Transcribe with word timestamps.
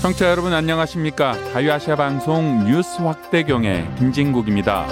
청취자 0.00 0.30
여러분 0.30 0.54
안녕하십니까? 0.54 1.34
자유아시아 1.52 1.94
방송 1.94 2.64
뉴스 2.64 3.02
확대경의 3.02 3.96
김진국입니다. 3.96 4.86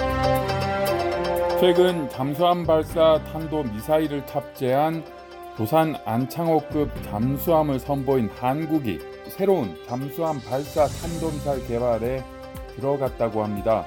최근 1.59 2.07
잠수함 2.09 2.63
발사 2.63 3.19
탄도 3.23 3.63
미사일을 3.63 4.23
탑재한 4.27 5.03
도산 5.57 5.95
안창호급 6.05 6.91
잠수함을 7.05 7.79
선보인 7.79 8.29
한국이 8.39 8.99
새로운 9.29 9.75
잠수함 9.87 10.39
발사 10.47 10.85
탄도미사일 10.85 11.67
개발에 11.67 12.23
들어갔다고 12.75 13.43
합니다. 13.43 13.85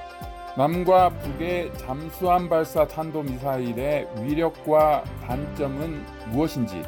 남과 0.57 1.09
북의 1.09 1.71
잠수함 1.77 2.49
발사 2.49 2.85
탄도미사일의 2.85 4.09
위력과 4.23 5.05
단점은 5.25 6.05
무엇인지 6.31 6.83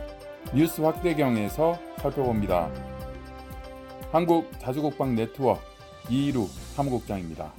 뉴스 0.53 0.81
확대경에서 0.81 1.79
살펴봅니다. 2.01 2.94
한국 4.11 4.49
자주국방 4.59 5.15
네트워크 5.15 5.59
이희루 6.09 6.45
사무국장입니다. 6.75 7.51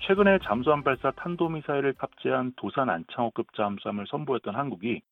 최근에 0.00 0.38
잠수함 0.44 0.82
발사 0.84 1.10
탄도미사일을 1.10 1.94
탑재한 1.94 2.52
도산 2.56 2.88
안창호급 2.88 3.52
잠수함을 3.54 4.06
선보였던 4.08 4.54
한국이 4.54 5.02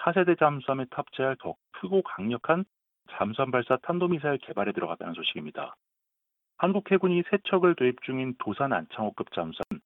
차세대 0.00 0.36
잠수함에 0.36 0.86
탑재할 0.90 1.36
더 1.40 1.54
크고 1.72 2.02
강력한 2.02 2.64
잠수함 3.18 3.50
발사 3.50 3.76
탄도미사일 3.82 4.38
개발에 4.38 4.72
들어갔다는 4.72 5.14
소식입니다. 5.14 5.76
한국 6.56 6.90
해군이 6.90 7.22
세 7.30 7.38
척을 7.50 7.74
도입 7.74 8.02
중인 8.02 8.34
도산 8.38 8.72
안창호급 8.72 9.32
잠수함, 9.32 9.80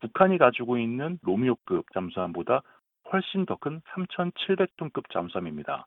북한이 0.00 0.38
가지고 0.38 0.78
있는 0.78 1.18
로미오급 1.22 1.86
잠수함보다 1.92 2.62
훨씬 3.12 3.44
더 3.44 3.56
큰 3.56 3.80
3,700톤급 3.94 5.10
잠수함입니다. 5.12 5.86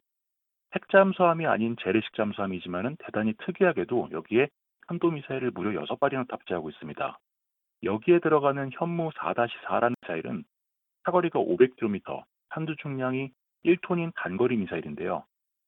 핵잠수함이 0.76 1.48
아닌 1.48 1.76
재래식 1.82 2.14
잠수함이지만 2.16 2.98
대단히 3.00 3.34
특이하게도 3.46 4.10
여기에 4.12 4.50
탄도미사일을 4.88 5.52
무려 5.52 5.82
6발이나 5.84 6.28
탑재하고 6.28 6.70
있습니다. 6.70 7.20
여기에 7.84 8.20
들어가는 8.20 8.70
현무 8.74 9.10
4-4라는 9.12 9.96
미사일은 10.02 10.44
사거리가 11.06 11.40
500km, 11.40 12.24
탄두 12.50 12.76
중량이 12.78 13.32
1톤인 13.66 14.12
단거리 14.16 14.58
미사일인데요. 14.58 15.26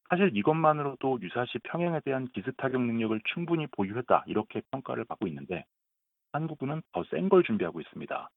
사실 0.10 0.32
이것만으로도 0.36 1.20
유사시 1.22 1.60
평양에 1.64 2.00
대한 2.06 2.28
기습 2.34 2.56
타격 2.58 2.82
능력을 2.82 3.20
충분히 3.34 3.68
보유했다 3.68 4.26
이렇게 4.28 4.62
평가를 4.72 5.06
받고 5.06 5.28
있는데 5.28 5.66
한국군은 6.34 6.82
더 6.94 7.04
센 7.10 7.30
걸 7.30 7.44
준비하고 7.44 7.82
있습니다. 7.82 8.30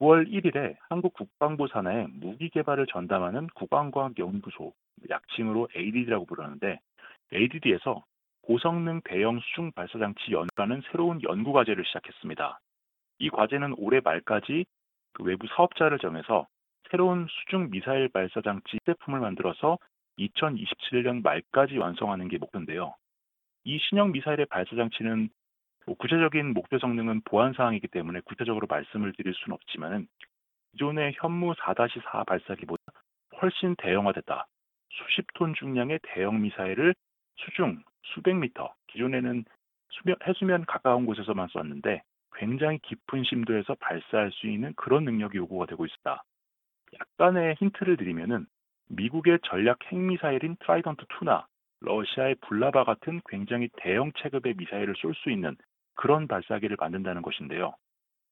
9월 0.00 0.30
1일에 0.30 0.76
한국 0.88 1.14
국방부 1.14 1.68
산하에 1.68 2.06
무기 2.10 2.50
개발을 2.50 2.86
전담하는 2.86 3.46
국방과학연구소, 3.54 4.72
약칭으로 5.08 5.68
ADD라고 5.74 6.26
부르는데 6.26 6.80
ADD에서 7.32 8.04
고성능 8.42 9.00
대형 9.04 9.40
수중 9.40 9.72
발사 9.72 9.98
장치 9.98 10.30
연구라는 10.30 10.82
새로운 10.90 11.20
연구 11.22 11.52
과제를 11.52 11.84
시작했습니다. 11.84 12.60
이 13.18 13.30
과제는 13.30 13.74
올해 13.78 14.00
말까지 14.04 14.66
그 15.14 15.22
외부 15.24 15.46
사업자를 15.48 15.98
정해서 15.98 16.46
새로운 16.90 17.26
수중 17.28 17.70
미사일 17.70 18.08
발사 18.08 18.40
장치 18.42 18.78
제품을 18.84 19.20
만들어서 19.20 19.78
2027년 20.18 21.22
말까지 21.22 21.78
완성하는 21.78 22.28
게 22.28 22.38
목표인데요. 22.38 22.94
이 23.64 23.78
신형 23.78 24.12
미사일의 24.12 24.46
발사 24.46 24.76
장치는 24.76 25.30
뭐 25.86 25.96
구체적인 25.96 26.52
목표 26.52 26.78
성능은 26.78 27.22
보안 27.24 27.52
사항이기 27.52 27.88
때문에 27.88 28.20
구체적으로 28.24 28.66
말씀을 28.68 29.12
드릴 29.12 29.32
수는 29.34 29.54
없지만은 29.54 30.08
기존의 30.72 31.14
현무 31.16 31.54
4-4 31.54 32.26
발사기보다 32.26 32.82
훨씬 33.40 33.76
대형화됐다. 33.76 34.46
수십 34.90 35.26
톤 35.34 35.54
중량의 35.54 36.00
대형 36.02 36.42
미사일을 36.42 36.94
수중 37.36 37.82
수백 38.02 38.34
미터, 38.34 38.74
기존에는 38.88 39.44
수면, 39.90 40.16
해수면 40.26 40.64
가까운 40.66 41.06
곳에서만 41.06 41.48
쐈는데 41.48 42.02
굉장히 42.34 42.78
깊은 42.80 43.24
심도에서 43.24 43.76
발사할 43.80 44.32
수 44.32 44.48
있는 44.48 44.74
그런 44.74 45.04
능력이 45.04 45.38
요구가 45.38 45.66
되고 45.66 45.86
있습니다. 45.86 46.22
약간의 47.00 47.54
힌트를 47.58 47.96
드리면은 47.96 48.46
미국의 48.88 49.38
전략 49.44 49.78
핵미사일인 49.84 50.56
트라이던트 50.60 51.04
2나 51.06 51.46
러시아의 51.80 52.36
불라바 52.42 52.84
같은 52.84 53.20
굉장히 53.28 53.68
대형 53.76 54.12
체급의 54.16 54.54
미사일을 54.56 54.94
쏠 54.96 55.14
수 55.14 55.30
있는 55.30 55.56
그런 55.96 56.28
발사기를 56.28 56.76
만든다는 56.78 57.22
것인데요. 57.22 57.74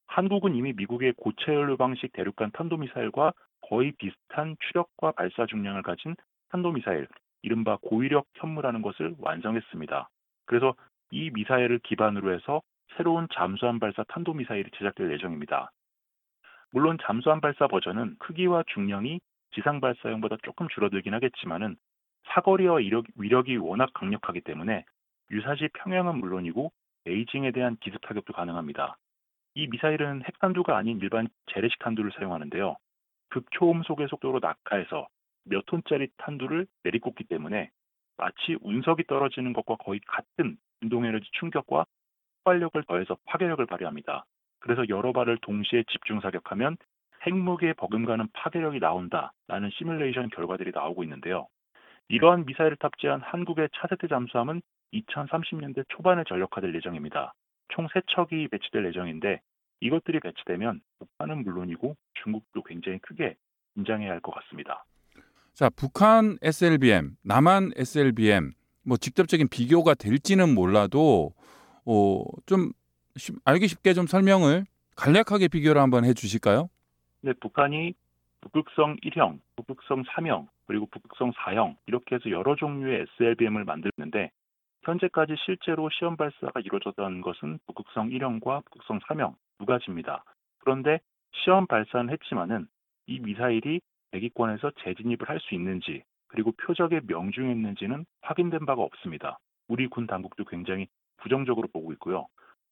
한국은 0.07 0.55
이미 0.55 0.73
미국의 0.75 1.15
고체 1.17 1.53
연료 1.53 1.77
방식 1.77 2.13
대륙간 2.13 2.53
탄도미사일과 2.53 3.33
거의 3.63 3.93
비슷한 3.99 4.57
추력과 4.61 5.13
발사 5.13 5.47
중량을 5.47 5.83
가진 5.83 6.15
탄도미사일, 6.51 7.09
이른바 7.43 7.79
고위력 7.83 8.27
현무라는 8.35 8.83
것을 8.83 9.15
완성했습니다. 9.19 10.09
그래서 10.47 10.75
이 11.11 11.31
미사일을 11.31 11.81
기반으로 11.81 12.33
해서 12.33 12.63
새로운 12.97 13.27
잠수함 13.35 13.81
발사 13.81 14.05
탄도미사일이 14.05 14.71
제작될 14.77 15.11
예정입니다. 15.13 15.71
물론 16.71 16.99
잠수함 17.03 17.41
발사 17.41 17.67
버전은 17.67 18.17
크기와 18.19 18.63
중량이 18.75 19.21
지상 19.55 19.81
발사형보다 19.81 20.37
조금 20.43 20.69
줄어들긴 20.69 21.15
하겠지만은 21.15 21.77
사거리와 22.29 22.77
위력, 22.77 23.05
위력이 23.17 23.57
워낙 23.57 23.91
강력하기 23.95 24.41
때문에 24.43 24.85
유사시 25.31 25.69
평양은 25.75 26.19
물론이고 26.19 26.73
베이징에 27.05 27.53
대한 27.53 27.77
기습 27.81 28.01
타격도 28.03 28.33
가능합니다. 28.33 28.97
이 29.55 29.69
미사일은 29.69 30.23
핵탄두가 30.25 30.77
아닌 30.77 30.99
일반 31.01 31.29
재래식 31.53 31.79
탄두를 31.79 32.11
사용하는데요. 32.19 32.77
극초음 33.31 33.83
속의 33.83 34.09
속도로 34.09 34.41
낙하해서 34.41 35.07
몇 35.45 35.65
톤짜리 35.67 36.09
탄두를 36.17 36.67
내리꽂기 36.83 37.25
때문에 37.25 37.71
마치 38.17 38.57
운석이 38.61 39.05
떨어지는 39.05 39.53
것과 39.53 39.77
거의 39.77 40.01
같은 40.07 40.57
운동에너지 40.83 41.27
충격과 41.33 41.87
폭발력을 42.45 42.83
더해서 42.85 43.17
파괴력을 43.27 43.65
발휘합니다. 43.67 44.25
그래서 44.61 44.89
여러 44.89 45.13
발을 45.13 45.39
동시에 45.43 45.85
집중 45.91 46.21
사격하면 46.21 46.77
핵무기에 47.27 47.73
버금가는 47.75 48.29
파괴력이 48.33 48.81
나온다라는 48.81 49.71
시뮬레이션 49.73 50.31
결과들이 50.31 50.73
나오고 50.75 51.03
있는데요. 51.05 51.49
이러한 52.09 52.45
미사일을 52.45 52.77
탑재한 52.77 53.21
한국의 53.21 53.71
차세대 53.75 54.09
잠수함은 54.09 54.61
2030년대 54.93 55.85
초반에 55.89 56.23
전력화될 56.29 56.75
예정입니다. 56.75 57.35
총 57.69 57.87
3척이 57.89 58.51
배치될 58.51 58.87
예정인데 58.87 59.41
이것들이 59.81 60.21
배치되면 60.21 60.81
북한은 60.99 61.43
물론이고 61.45 61.97
중국도 62.23 62.63
굉장히 62.63 62.99
크게 62.99 63.37
긴장해야 63.75 64.13
할 64.13 64.21
것 64.21 64.33
같습니다. 64.35 64.85
자, 65.53 65.69
북한 65.71 66.37
SLBM, 66.43 67.17
남한 67.23 67.73
SLBM 67.77 68.53
뭐 68.85 68.97
직접적인 68.97 69.49
비교가 69.49 69.95
될지는 69.95 70.55
몰라도 70.55 71.33
어, 71.85 72.23
좀 72.47 72.73
쉽, 73.17 73.37
알기 73.45 73.69
쉽게 73.69 73.95
좀 73.95 74.07
설명을 74.07 74.65
간략하게 74.97 75.49
비교를 75.49 75.81
한번 75.81 76.05
해 76.05 76.13
주실까요? 76.15 76.69
네, 77.21 77.33
북한이 77.35 77.95
북극성 78.41 78.97
1형, 78.97 79.41
북극성 79.57 80.03
3형, 80.05 80.47
그리고 80.67 80.87
북극성 80.87 81.33
4형 81.33 81.77
이렇게 81.87 82.17
해서 82.17 82.31
여러 82.31 82.55
종류의 82.57 83.07
SLBM을 83.17 83.65
만들었는데 83.65 84.31
현재까지 84.85 85.35
실제로 85.45 85.89
시험 85.91 86.17
발사가 86.17 86.61
이루어졌던 86.61 87.21
것은 87.21 87.59
북극성 87.67 88.11
1형과 88.11 88.65
북극성 88.65 89.01
3형 89.01 89.35
두 89.59 89.67
가지입니다. 89.67 90.25
그런데 90.59 91.01
시험 91.33 91.67
발사는 91.67 92.11
했지만은 92.11 92.67
이 93.07 93.19
미사일이 93.21 93.81
대기권에서 94.13 94.71
재진입을 94.83 95.29
할 95.29 95.41
수 95.41 95.55
있는지 95.55 96.03
그리고 96.29 96.53
표적에 96.53 97.01
명중했는지는 97.07 98.05
확인된 98.23 98.67
바가 98.67 98.83
없습니다. 98.83 99.39
우리 99.69 99.87
군 99.87 100.07
당국도 100.07 100.45
굉장히 100.45 100.87
부정적으로 101.19 101.69
보고 101.73 101.93
있고요. 101.93 102.27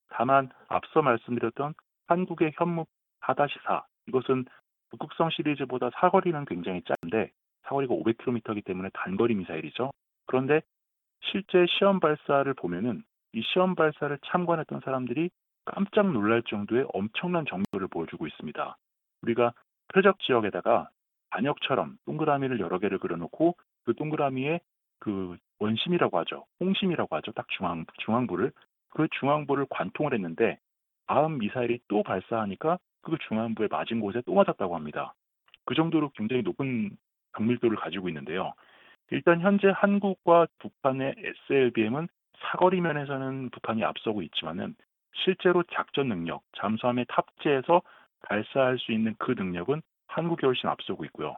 다만 0.08 0.50
앞서 0.68 1.00
말씀드렸던 1.02 1.74
한국의 2.06 2.52
현무 2.56 2.84
4-4 3.20 3.84
이것은 4.08 4.44
북극성 4.90 5.30
시리즈보다 5.30 5.90
사거리는 5.94 6.44
굉장히 6.44 6.82
짧은데 6.82 7.30
사거리가 7.62 7.94
500km이기 7.94 8.64
때문에 8.64 8.90
단거리 8.92 9.34
미사일이죠. 9.34 9.92
그런데 10.26 10.60
실제 11.30 11.66
시험 11.66 12.00
발사를 12.00 12.52
보면은 12.54 13.02
이 13.32 13.42
시험 13.42 13.74
발사를 13.74 14.16
참관했던 14.26 14.80
사람들이 14.84 15.30
깜짝 15.64 16.10
놀랄 16.10 16.42
정도의 16.42 16.86
엄청난 16.92 17.44
정보를 17.46 17.88
보여주고 17.88 18.26
있습니다. 18.26 18.76
우리가 19.22 19.52
표적 19.94 20.18
지역에다가 20.20 20.88
반역처럼 21.30 21.96
동그라미를 22.04 22.60
여러 22.60 22.78
개를 22.78 22.98
그려놓고 22.98 23.56
그 23.84 23.94
동그라미에 23.94 24.60
그 24.98 25.36
원심이라고 25.60 26.18
하죠. 26.18 26.44
홍심이라고 26.60 27.16
하죠. 27.16 27.32
딱 27.32 27.46
중앙, 27.56 27.84
중앙부를. 28.04 28.52
그 28.90 29.08
중앙부를 29.18 29.66
관통을 29.70 30.12
했는데 30.12 30.58
다음 31.06 31.38
미사일이 31.38 31.80
또 31.88 32.02
발사하니까 32.02 32.78
그 33.02 33.16
중앙부에 33.28 33.68
맞은 33.70 34.00
곳에 34.00 34.22
또 34.26 34.34
맞았다고 34.34 34.76
합니다. 34.76 35.14
그 35.64 35.74
정도로 35.74 36.10
굉장히 36.14 36.42
높은 36.42 36.90
강밀도를 37.32 37.76
가지고 37.76 38.08
있는데요. 38.08 38.52
일단 39.12 39.42
현재 39.42 39.70
한국과 39.74 40.46
북한의 40.58 41.14
SLBM은 41.18 42.08
사거리 42.38 42.80
면에서는 42.80 43.50
북한이 43.50 43.84
앞서고 43.84 44.22
있지만은 44.22 44.74
실제로 45.12 45.62
작전 45.74 46.08
능력, 46.08 46.42
잠수함에 46.56 47.04
탑재해서 47.08 47.82
발사할 48.26 48.78
수 48.78 48.90
있는 48.90 49.14
그 49.18 49.32
능력은 49.32 49.82
한국이 50.06 50.46
훨씬 50.46 50.70
앞서고 50.70 51.04
있고요. 51.04 51.36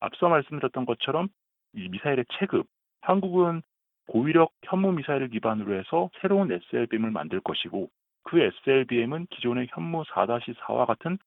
앞서 0.00 0.28
말씀드렸던 0.28 0.84
것처럼 0.84 1.28
이 1.74 1.88
미사일의 1.88 2.24
체급, 2.40 2.66
한국은 3.02 3.62
고위력 4.08 4.50
현무 4.64 4.90
미사일을 4.90 5.28
기반으로 5.28 5.78
해서 5.78 6.10
새로운 6.20 6.50
SLBM을 6.50 7.12
만들 7.12 7.40
것이고 7.40 7.88
그 8.24 8.40
SLBM은 8.40 9.28
기존의 9.30 9.68
현무 9.70 10.02
4-4와 10.02 10.86
같은 10.86 11.18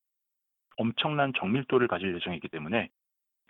엄청난 0.75 1.31
정밀도를 1.37 1.87
가질 1.87 2.13
예정이기 2.15 2.49
때문에 2.49 2.89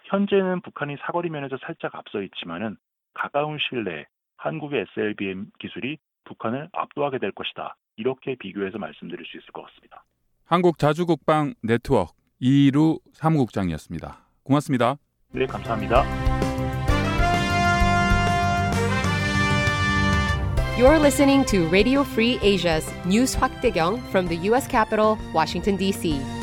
현재는 0.09 0.61
북한이 0.61 0.97
사거리 1.05 1.29
면에서 1.29 1.57
살짝 1.65 1.95
앞서 1.95 2.21
있지만은 2.21 2.77
가까운 3.13 3.57
시일 3.59 3.83
내에 3.83 4.05
한국의 4.37 4.85
SLBM 4.91 5.51
기술이 5.59 5.97
북한을 6.25 6.69
압도하게 6.73 7.19
될 7.19 7.31
것이다. 7.31 7.75
이렇게 7.97 8.35
비교해서 8.35 8.77
말씀드릴 8.77 9.25
수 9.25 9.37
있을 9.37 9.47
것 9.51 9.65
같습니다. 9.67 10.03
한국 10.45 10.77
자주국방 10.77 11.53
네트워크 11.61 12.13
이루 12.39 12.99
사무국장이었습니다. 13.13 14.17
고맙습니다. 14.43 14.95
네, 15.31 15.45
감사합니다. 15.45 16.03
You're 20.79 20.97
listening 20.97 21.45
to 21.47 21.67
Radio 21.67 22.01
Free 22.01 22.39
Asia's 22.39 22.89
News 23.05 23.37
확대경 23.37 23.97
from 24.09 24.29
the 24.29 24.47
U.S. 24.47 24.65
capital, 24.65 25.17
Washington, 25.35 25.77
D.C. 25.77 26.38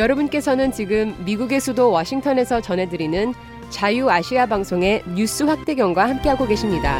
여러분께서는 0.00 0.72
지금 0.72 1.14
미국의 1.26 1.60
수도 1.60 1.90
워싱턴에서 1.90 2.62
전해드리는 2.62 3.34
자유아시아 3.68 4.46
방송의 4.46 5.04
뉴스 5.14 5.42
확대경과 5.42 6.08
함께하고 6.08 6.46
계십니다. 6.46 6.98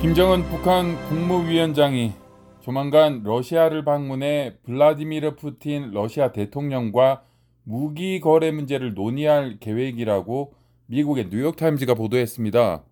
김정은 0.00 0.44
북한 0.44 0.96
국무위원장이 1.08 2.14
조만간 2.62 3.22
러시아를 3.24 3.84
방문해 3.84 4.54
블라디미르 4.64 5.36
푸틴 5.36 5.90
러시아 5.90 6.32
대통령과 6.32 7.22
무기 7.68 8.20
거래 8.20 8.52
문제를 8.52 8.94
논의할 8.94 9.58
계획이라고 9.58 10.54
미국의 10.86 11.30
뉴욕타임즈가 11.30 11.94
보도했습니다. 11.94 12.84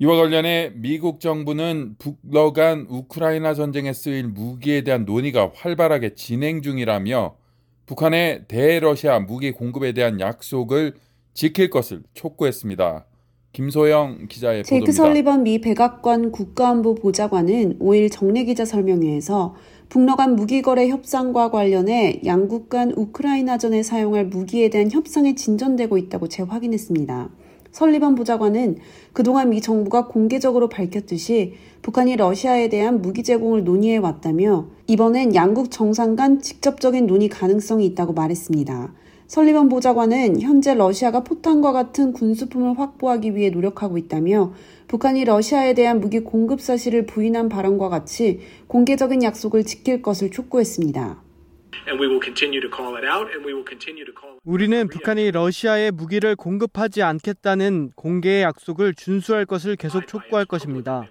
이와 0.00 0.16
관련해 0.16 0.72
미국 0.74 1.20
정부는 1.20 1.94
북러 1.98 2.52
간 2.52 2.86
우크라이나 2.88 3.54
전쟁에 3.54 3.92
쓰일 3.92 4.26
무기에 4.26 4.80
대한 4.80 5.04
논의가 5.04 5.52
활발하게 5.54 6.16
진행 6.16 6.60
중이라며 6.60 7.36
북한의 7.86 8.46
대러시아 8.48 9.20
무기 9.20 9.52
공급에 9.52 9.92
대한 9.92 10.18
약속을 10.18 10.94
지킬 11.34 11.70
것을 11.70 12.02
촉구했습니다. 12.14 13.06
김소영 13.52 14.26
기자의 14.28 14.64
제이크 14.64 14.86
보도입니다. 14.86 14.92
설리번 14.92 15.42
미 15.42 15.60
백악관 15.60 16.32
국가안보 16.32 16.94
보좌관은 16.94 17.78
5일 17.78 18.10
정례 18.12 18.44
기자 18.44 18.64
설명회에서 18.64 19.54
북러 19.88 20.16
간 20.16 20.36
무기거래 20.36 20.88
협상과 20.88 21.50
관련해 21.50 22.20
양국 22.26 22.68
간 22.68 22.92
우크라이나전에 22.94 23.82
사용할 23.82 24.26
무기에 24.26 24.68
대한 24.68 24.90
협상이 24.90 25.34
진전되고 25.34 25.96
있다고 25.96 26.28
재확인했습니다. 26.28 27.30
설리번 27.72 28.14
보좌관은 28.14 28.78
그동안 29.12 29.50
미 29.50 29.60
정부가 29.60 30.06
공개적으로 30.08 30.68
밝혔듯이 30.68 31.54
북한이 31.82 32.16
러시아에 32.16 32.68
대한 32.68 33.00
무기 33.00 33.22
제공을 33.22 33.64
논의해 33.64 33.96
왔다며 33.96 34.68
이번엔 34.86 35.34
양국 35.34 35.70
정상 35.70 36.16
간 36.16 36.40
직접적인 36.40 37.06
논의 37.06 37.28
가능성이 37.28 37.86
있다고 37.86 38.12
말했습니다. 38.12 38.92
설리번 39.28 39.68
보좌관은 39.68 40.40
현재 40.40 40.74
러시아가 40.74 41.22
포탄과 41.22 41.72
같은 41.72 42.14
군수품을 42.14 42.78
확보하기 42.78 43.36
위해 43.36 43.50
노력하고 43.50 43.98
있다며 43.98 44.54
북한이 44.88 45.26
러시아에 45.26 45.74
대한 45.74 46.00
무기 46.00 46.20
공급 46.20 46.62
사실을 46.62 47.04
부인한 47.04 47.50
발언과 47.50 47.90
같이 47.90 48.40
공개적인 48.68 49.22
약속을 49.22 49.64
지킬 49.64 50.00
것을 50.00 50.30
촉구했습니다. 50.30 51.22
우리는 54.44 54.88
북한이 54.88 55.30
러시아에 55.30 55.90
무기를 55.90 56.34
공급하지 56.34 57.02
않겠다는 57.02 57.90
공개의 57.96 58.42
약속을 58.42 58.94
준수할 58.94 59.44
것을 59.44 59.76
계속 59.76 60.06
촉구할 60.06 60.46
것입니다. 60.46 61.06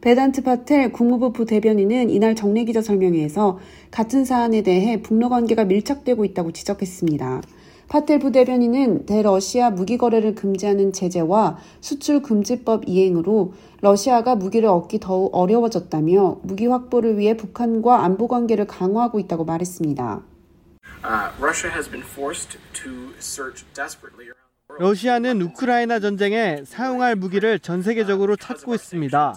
베단트 0.00 0.44
파텔 0.44 0.92
국무부 0.92 1.32
부대변인은 1.32 2.08
이날 2.10 2.36
정례 2.36 2.62
기자 2.64 2.80
설명회에서 2.80 3.58
같은 3.90 4.24
사안에 4.24 4.62
대해 4.62 5.02
북러 5.02 5.28
관계가 5.28 5.64
밀착되고 5.64 6.24
있다고 6.24 6.52
지적했습니다. 6.52 7.42
파텔 7.88 8.20
부대변인은 8.20 9.06
대러시아 9.06 9.70
무기 9.70 9.98
거래를 9.98 10.36
금지하는 10.36 10.92
제재와 10.92 11.58
수출 11.80 12.22
금지법 12.22 12.84
이행으로 12.86 13.54
러시아가 13.80 14.36
무기를 14.36 14.68
얻기 14.68 15.00
더욱 15.00 15.34
어려워졌다며 15.34 16.40
무기 16.42 16.66
확보를 16.66 17.18
위해 17.18 17.36
북한과 17.36 18.04
안보 18.04 18.28
관계를 18.28 18.66
강화하고 18.66 19.18
있다고 19.18 19.44
말했습니다. 19.46 20.22
러시아는 24.78 25.42
우크라이나 25.42 25.98
전쟁에 25.98 26.62
사용할 26.64 27.16
무기를 27.16 27.58
전 27.58 27.82
세계적으로 27.82 28.36
찾고 28.36 28.74
있습니다. 28.74 29.34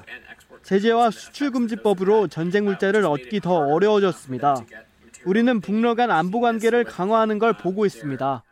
제재와 0.64 1.12
수출 1.12 1.52
금지법으로 1.52 2.28
전쟁 2.28 2.66
물자를 2.66 3.06
얻기 3.06 3.40
더 3.42 3.56
어려워졌습니다. 3.56 4.56
우리는 5.26 5.62
북러 5.62 5.96
간 5.96 6.12
안보 6.12 6.40
관계를 6.40 6.84
강화하는 6.84 7.40
걸 7.40 7.54
보고 7.54 7.86
있습니다. 7.86 8.44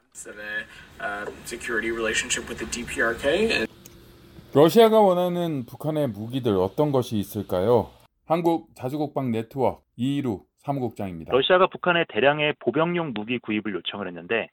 러시아가 4.53 4.99
원하는 4.99 5.65
북한의 5.65 6.07
무기들 6.09 6.55
어떤 6.57 6.91
것이 6.91 7.17
있을까요? 7.17 7.91
한국 8.25 8.69
자주국방 8.75 9.31
네트워크 9.31 9.81
이희루 9.95 10.43
사무국장입니다. 10.59 11.31
러시아가 11.31 11.67
북한에 11.67 12.05
대량의 12.09 12.55
보병용 12.59 13.13
무기 13.13 13.39
구입을 13.39 13.73
요청을 13.75 14.07
했는데 14.07 14.49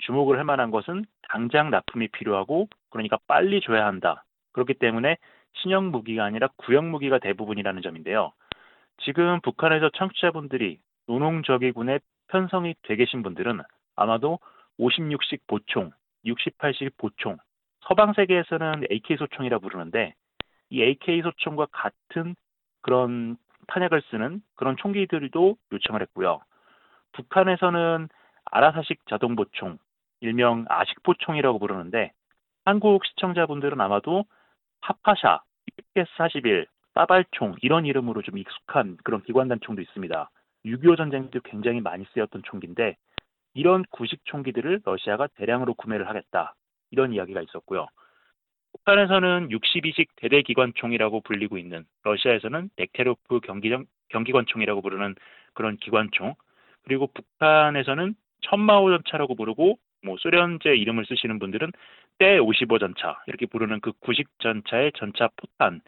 주목을 0.00 0.38
할 0.38 0.44
만한 0.44 0.70
것은 0.70 1.04
당장 1.30 1.70
납품이 1.70 2.08
필요하고 2.08 2.68
그러니까 2.90 3.18
빨리 3.26 3.60
줘야 3.60 3.86
한다. 3.86 4.24
그렇기 4.52 4.74
때문에 4.74 5.16
신형 5.56 5.90
무기가 5.90 6.24
아니라 6.24 6.48
구형 6.56 6.90
무기가 6.90 7.18
대부분이라는 7.18 7.82
점인데요. 7.82 8.32
지금 8.98 9.40
북한에서 9.40 9.90
청취자분들이 9.90 10.78
노농저기군에 11.06 11.98
편성이 12.28 12.74
돼 12.82 12.96
계신 12.96 13.22
분들은 13.22 13.60
아마도 13.94 14.38
56식 14.78 15.40
보총, 15.46 15.92
68식 16.24 16.96
보총, 16.96 17.38
서방 17.82 18.14
세계에서는 18.14 18.84
AK 18.90 19.16
소총이라 19.16 19.58
부르는데 19.60 20.14
이 20.70 20.82
AK 20.82 21.22
소총과 21.22 21.66
같은 21.70 22.34
그런 22.82 23.36
탄약을 23.68 24.02
쓰는 24.10 24.42
그런 24.54 24.76
총기들도 24.76 25.56
요청을 25.72 26.02
했고요. 26.02 26.40
북한에서는 27.12 28.08
아라사식 28.44 29.06
자동보총, 29.08 29.78
일명 30.20 30.64
아식보총이라고 30.68 31.58
부르는데 31.58 32.12
한국 32.64 33.04
시청자분들은 33.06 33.80
아마도 33.80 34.24
파파샤, 34.80 35.40
UPS-41, 35.96 36.66
따발총 36.94 37.56
이런 37.60 37.84
이름으로 37.84 38.22
좀 38.22 38.38
익숙한 38.38 38.96
그런 39.04 39.22
기관단총도 39.22 39.82
있습니다. 39.82 40.30
6.25 40.64 40.96
전쟁 40.96 41.30
때 41.30 41.40
굉장히 41.44 41.80
많이 41.80 42.04
쓰였던 42.12 42.42
총기인데 42.44 42.96
이런 43.54 43.84
구식 43.90 44.20
총기들을 44.24 44.80
러시아가 44.84 45.28
대량으로 45.36 45.74
구매를 45.74 46.08
하겠다. 46.08 46.54
이런 46.90 47.12
이야기가 47.12 47.42
있었고요. 47.42 47.86
북한에서는 48.72 49.48
62식 49.48 50.08
대대기관총이라고 50.16 51.22
불리고 51.22 51.58
있는 51.58 51.84
러시아에서는 52.04 52.70
벡테로프 52.76 53.40
경기정, 53.40 53.86
경기관총이라고 54.08 54.82
부르는 54.82 55.14
그런 55.54 55.76
기관총 55.78 56.34
그리고 56.82 57.08
북한에서는 57.08 58.14
천마호 58.42 58.90
전차라고 58.90 59.34
부르고 59.34 59.78
뭐 60.04 60.16
소련제 60.18 60.76
이름을 60.76 61.04
쓰시는 61.06 61.38
분들은 61.38 61.72
때 62.18 62.38
55 62.38 62.78
전차 62.78 63.22
이렇게 63.26 63.46
부르는 63.46 63.80
그 63.80 63.92
구식 64.00 64.28
전차의 64.38 64.92
전차 64.96 65.28
포탄 65.36 65.80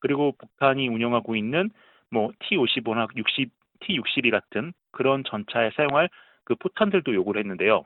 그리고 0.00 0.32
북한이 0.38 0.88
운영하고 0.88 1.36
있는 1.36 1.70
뭐 2.10 2.30
T55나 2.40 3.08
60 3.16 3.50
T62 3.80 4.30
같은 4.30 4.72
그런 4.90 5.22
전차에 5.24 5.70
사용할 5.76 6.08
그 6.44 6.54
포탄들도 6.54 7.14
요구를 7.14 7.40
했는데요. 7.40 7.84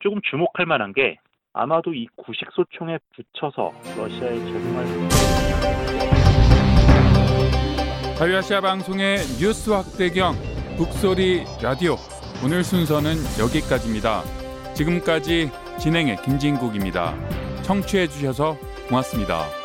조금 0.00 0.20
주목할 0.22 0.66
만한 0.66 0.92
게 0.92 1.18
아마도 1.52 1.94
이 1.94 2.06
구식 2.16 2.50
소총에 2.52 2.98
붙여서 3.14 3.72
러시아에 3.96 4.38
제공할 4.38 4.86
자유아시아 8.18 8.60
방송의 8.60 9.18
뉴스 9.40 9.70
확대경 9.70 10.34
북소리 10.76 11.44
라디오 11.62 11.94
오늘 12.44 12.62
순서는 12.62 13.14
여기까지입니다. 13.40 14.22
지금까지 14.74 15.63
진행의 15.78 16.22
김진국입니다. 16.22 17.14
청취해 17.62 18.08
주셔서 18.08 18.56
고맙습니다. 18.88 19.63